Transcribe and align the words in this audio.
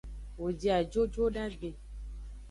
Wo 0.39 0.47
ji 0.59 0.69
ajo 0.77 1.01
jodagbe. 1.13 1.69